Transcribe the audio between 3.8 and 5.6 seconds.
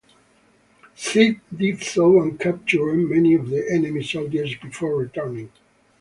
soldiers before returning.